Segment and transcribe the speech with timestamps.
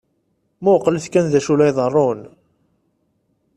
[0.63, 2.19] Muqlet kan d acu i la iḍeṛṛun.